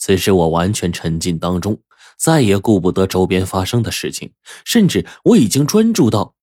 [0.00, 1.78] 此时我完全沉浸当中，
[2.16, 4.32] 再也顾不得周边发生的事情，
[4.64, 6.34] 甚至我已经专注到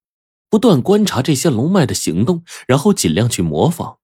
[0.48, 3.98] 不断观察这些龙脉的行动，然后尽量去模仿，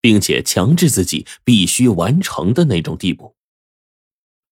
[0.00, 3.34] 并且强制自己必须完成的那种地步。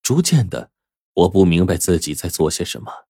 [0.02, 0.72] 逐渐的，
[1.14, 3.06] 我不明白自己在做些什么。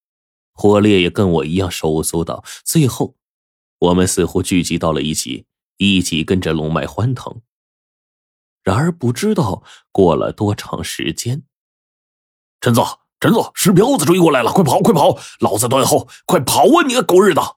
[0.52, 3.16] 火烈也跟我一样手舞足蹈，最后，
[3.78, 5.46] 我们似乎聚集到了一起，
[5.78, 7.40] 一起跟着龙脉欢腾。
[8.64, 9.62] 然而，不知道
[9.92, 11.44] 过了多长时间，
[12.60, 12.80] 陈子，
[13.20, 15.18] 陈子，石彪子追过来了，快跑，快跑！
[15.40, 16.82] 老子断后，快跑啊！
[16.86, 17.56] 你个狗日的！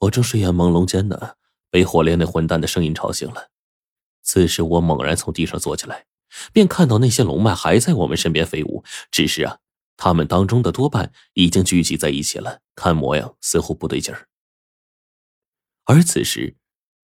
[0.00, 1.36] 我正睡眼朦胧间呢，
[1.70, 3.48] 被火烈那混蛋的声音吵醒了。
[4.22, 6.04] 此时，我猛然从地上坐起来，
[6.52, 9.58] 便看到那些龙脉还在我们身边飞舞，只是啊，
[9.96, 14.28] 他们当中的多半已经聚集在一起了，看模样似乎不对劲儿。
[15.84, 16.56] 而此时，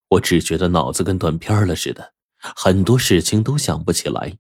[0.09, 2.13] 我只觉得脑子跟断片了似的。
[2.41, 4.39] 很多事情都想不起来，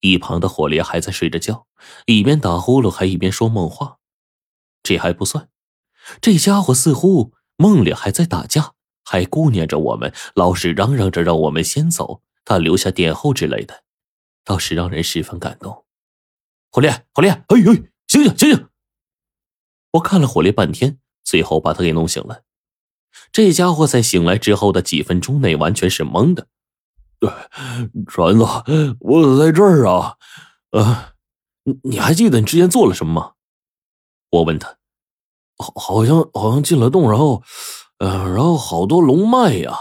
[0.00, 1.66] 一旁的火烈还在睡着觉，
[2.06, 3.98] 一边打呼噜还一边说梦话。
[4.82, 5.48] 这还不算，
[6.20, 8.74] 这家伙似乎梦里还在打架，
[9.04, 13.84] 还顾念着我们，老是嚷嚷着让我们先走，他留下殿后之类的，
[14.44, 15.84] 倒是让人十分感动。
[16.70, 17.56] 火烈，火烈，哎哎，
[18.06, 18.68] 醒醒醒醒！
[19.92, 22.42] 我看了火烈半天，最后把他给弄醒了。
[23.32, 26.48] 这家伙在醒来之后的几分钟内完全是懵的。
[27.18, 27.30] 对，
[28.06, 28.44] 船子，
[29.00, 30.16] 我在这儿啊，
[30.70, 31.14] 呃，
[31.64, 33.32] 你你还记得你之前做了什么吗？
[34.30, 34.76] 我问他，
[35.56, 37.42] 好，好像好像进了洞，然后，
[37.98, 39.74] 呃，然后好多龙脉呀，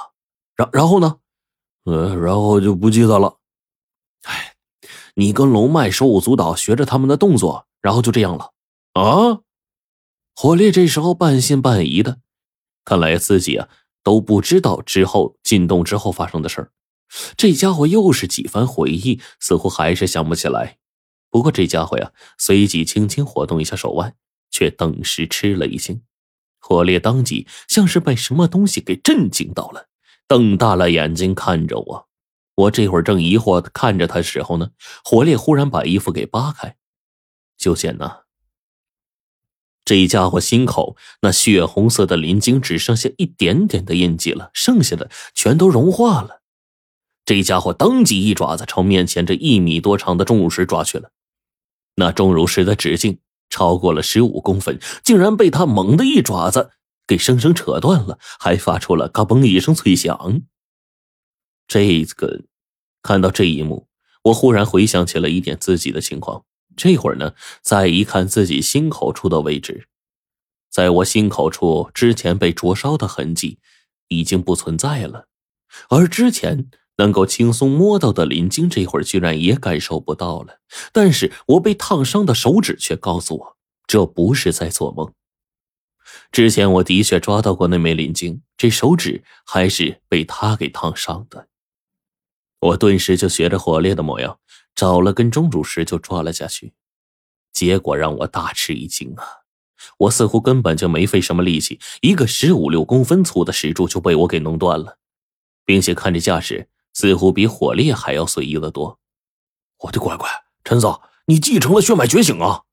[0.55, 1.17] 然然后呢，
[1.83, 3.37] 呃，然后就不记得了。
[4.23, 4.53] 哎，
[5.15, 8.51] 你跟龙脉手舞足蹈，学着他们的动作，然后就这样了
[8.93, 9.41] 啊？
[10.35, 12.19] 火烈这时候半信半疑的，
[12.85, 13.67] 看来自己啊
[14.03, 16.71] 都不知道之后进洞之后发生的事儿。
[17.37, 20.77] 这家伙又是几番回忆，似乎还是想不起来。
[21.29, 24.15] 不过这家伙呀，随即轻轻活动一下手腕，
[24.49, 26.01] 却顿时吃了一惊。
[26.59, 29.87] 火烈当即像是被什么东西给震惊到了，
[30.27, 32.07] 瞪大了眼睛看着我。
[32.55, 34.71] 我这会儿正疑惑看着他时候呢，
[35.03, 36.77] 火烈忽然把衣服给扒开，
[37.57, 38.21] 就见呐，
[39.83, 46.41] 这家伙心口那血红色的鳞茎只剩下一点点的印记了，剩下的全都融化了。
[47.25, 51.11] 这家伙当即一爪子朝面前这一米多长的钟乳石抓去了，
[51.95, 53.19] 那钟乳石的直径
[53.49, 56.69] 超过了十五公分，竟然被他猛的一爪子
[57.07, 60.41] 给生生扯断了，还发出了嘎嘣一声脆响。
[61.67, 62.43] 这个，
[63.01, 63.87] 看到这一幕，
[64.25, 66.45] 我忽然回想起了一点自己的情况。
[66.77, 67.33] 这会儿呢，
[67.63, 69.87] 再一看自己心口处的位置，
[70.69, 73.57] 在我心口处之前被灼烧的痕迹
[74.09, 75.27] 已经不存在了，
[75.89, 76.69] 而之前。
[76.97, 80.59] 能够轻松摸到的林晶，这会儿居然也感受不到了。
[80.91, 85.13] 但是我被烫伤的手指却告诉我，这不是在做梦。
[86.31, 91.47] 之前我的确抓到过那枚林晶，这手指还是被他给烫伤的。
[92.59, 94.39] 我顿时就学着火烈的模样，
[94.73, 96.73] 找了根钟乳石就抓了下去。
[97.51, 99.23] 结果让我大吃一惊啊！
[99.99, 104.97] 我似乎根本就没费什么力气，一个十五六公分粗的石柱就被我给弄断了，
[105.63, 106.67] 并且看这架势。
[106.95, 108.99] 似乎比火烈还要随意的多。
[109.81, 110.27] 我的乖乖，
[110.63, 110.87] 陈子，
[111.27, 112.63] 你继承了血脉觉醒啊！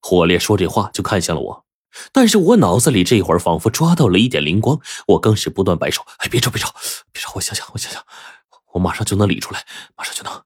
[0.00, 1.66] 火烈说这话就看向了我，
[2.12, 6.74] 但是我脑子里这会儿仿佛抓到了一点灵光，我更是不断摆手：“哎，别吵，别吵，
[7.12, 7.32] 别吵！
[7.34, 8.04] 我想想，我想想，
[8.72, 9.66] 我马上就能理出来，
[9.96, 10.44] 马上就能。”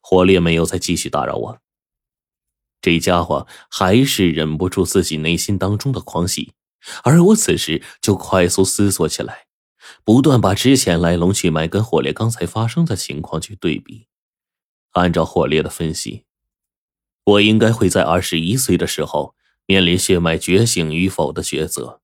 [0.00, 1.58] 火烈没有再继续打扰我，
[2.82, 6.52] 这家伙还是忍不住自己内心当中的狂喜，
[7.04, 9.46] 而我此时就快速思索起来。
[10.04, 14.06] 不断把之前来龙去脉跟火烈刚才发生的情况去对比，
[14.92, 16.24] 按照火烈的分析，
[17.24, 19.34] 我应该会在二十一岁的时候
[19.66, 22.00] 面临血脉觉醒与否的抉择，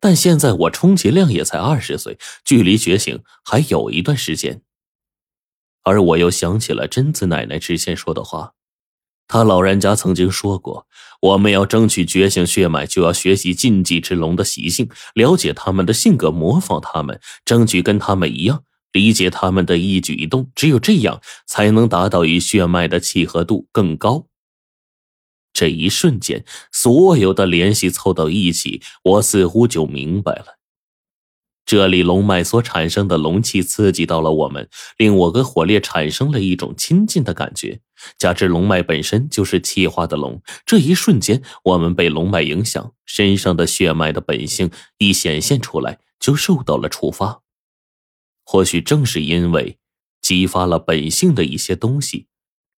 [0.00, 4.62] 但现在我充其量也才二十岁，距离觉醒还有一段时间。
[5.82, 8.54] 而我又想起了贞子奶奶之前说的话。
[9.26, 10.86] 他老人家曾经说过
[11.20, 18.62] ：“我们要争取觉醒血脉，就要学习禁忌之龙的习性，了解他们的性格，模仿他们，争取跟他们一样，
[18.92, 20.50] 理解他们的一举一动。
[20.54, 24.26] 只有这样，才能达到与血脉的契合度更高。”
[25.54, 30.58] 这一瞬间，所有的联系凑到一起，我似乎就明白了。
[31.64, 34.68] 这里龙脉所产生的龙气刺激到了我们，
[34.98, 37.80] 令我跟火烈产生了一种亲近的感觉。
[38.18, 47.42] 加之龙脉本身就是气化的龙，这一瞬间，我们被龙脉影响，身上的血脉的本性一显现出来，就受到了触发。
[48.44, 49.78] 或许正是因为
[50.20, 52.26] 激发了本性的一些东西，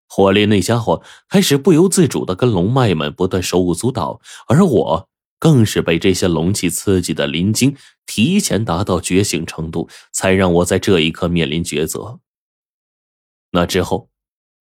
[0.09, 5.09] 火烈那家伙开始不由自主的跟龙脉们不断手舞足蹈，而我
[5.39, 7.77] 更是被这些龙气刺激的灵晶
[8.07, 12.21] 提前达到觉醒程度，才让我在这一刻面临抉择。
[13.51, 14.09] 那之后，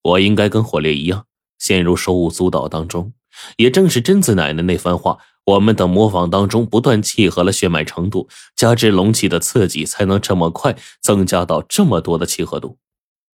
[0.06, 1.26] 我应该跟火烈一样
[1.60, 3.14] 陷入手舞足蹈当中。
[3.58, 12.78] 也正是贞子奶奶那番话，我们等模仿当中不断契合了血脉程度，加之龙气的刺激，才能这么快增加到这么多的契合度，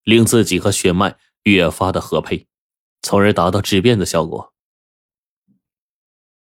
[0.04, 1.16] 令自己和血脉。
[1.44, 2.46] 越发的合配，
[3.00, 4.52] 从而达到质变的效果。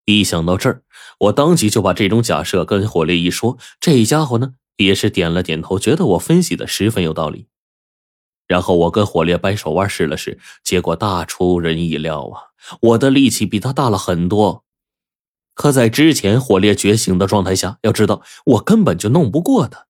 [0.05, 0.83] 一想到这儿，
[1.19, 7.49] 我当即就把这种假设跟火烈一说，这家伙呢也是点了点头，觉得我分析的十分有道理。
[8.47, 12.43] 然后我跟火烈掰手腕试了试，结果大出人意料啊！
[12.81, 14.65] 我的力气比他大了很多。
[15.55, 19.87] 可在之前火烈觉醒的状态下，要知道我根本就弄不过他。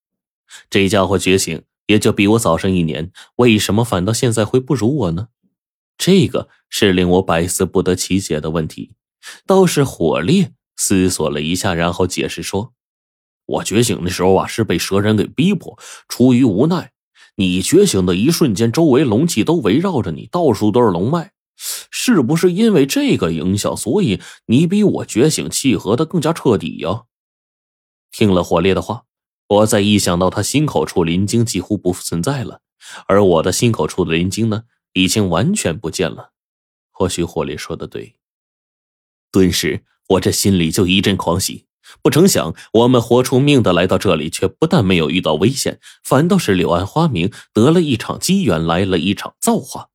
[0.71, 1.63] 这家伙觉醒。
[1.87, 5.29] 也就比我早生一年，为什么反倒现在会不如我呢？
[5.99, 8.95] 这个是令我百思不得其解的问题。
[9.45, 12.73] 倒是火烈思索了一下，然后解释说
[13.45, 15.79] ：“我觉醒的时候啊，是被蛇人给逼迫，
[16.09, 16.93] 出于无奈。
[17.37, 27.05] 你觉醒的一瞬间，周围龙气都围绕着你，到处都是龙脉，是不是因为这个影响，所以你比我觉醒契合的更加彻底呀？”
[28.13, 29.05] 听了火烈的话。
[29.47, 32.63] 我再一想到他心口处灵晶几乎不复存在了，
[33.07, 34.63] 而我的心口处的灵晶呢，
[34.95, 36.33] 已经完全不见了。
[36.91, 38.17] 或许火烈说的对。
[39.31, 41.67] 顿时，我这心里就一阵狂喜。
[42.03, 49.91] 不成想，我们活出命的来到这里，却不但没有遇到危险，反倒是柳暗花明，得了一场机缘，来了一场造化，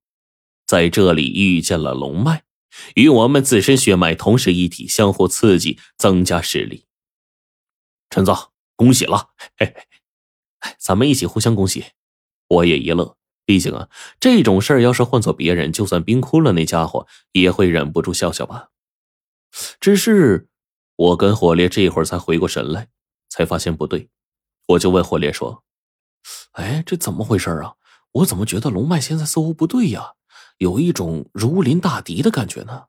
[0.66, 2.44] 在这里遇见了龙脉，
[2.96, 6.86] 与我们自身血脉同是一体，相互刺激，增加实力。
[8.10, 8.38] 陈总。
[8.80, 11.84] 恭喜了，嘿嘿，咱们一起互相恭喜。
[12.48, 13.90] 我也一乐，毕竟啊，
[14.22, 18.70] 这种事儿要是换做别人，就算冰窟窿那家伙也会忍不住笑笑吧。
[19.82, 20.48] 只是
[21.00, 22.90] 我跟火烈这会儿才回过神来，
[23.30, 24.10] 才发现不对，
[24.68, 25.64] 我就问火烈说
[26.52, 27.76] ：“哎，这怎么回事啊？
[28.12, 30.16] 我怎么觉得龙脉现在似乎不对呀？
[30.58, 32.88] 有一种如临大敌的感觉呢？”